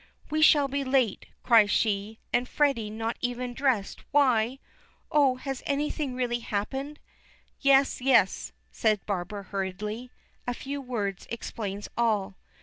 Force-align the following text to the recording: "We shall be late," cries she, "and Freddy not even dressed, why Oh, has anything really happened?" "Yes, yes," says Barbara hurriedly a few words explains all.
"We 0.31 0.41
shall 0.41 0.67
be 0.67 0.83
late," 0.83 1.27
cries 1.43 1.69
she, 1.69 2.17
"and 2.33 2.49
Freddy 2.49 2.89
not 2.89 3.17
even 3.21 3.53
dressed, 3.53 4.01
why 4.09 4.57
Oh, 5.11 5.35
has 5.35 5.61
anything 5.67 6.15
really 6.15 6.39
happened?" 6.39 6.97
"Yes, 7.59 8.01
yes," 8.01 8.51
says 8.71 8.97
Barbara 9.05 9.43
hurriedly 9.43 10.09
a 10.47 10.55
few 10.55 10.81
words 10.81 11.27
explains 11.29 11.87
all. 11.95 12.33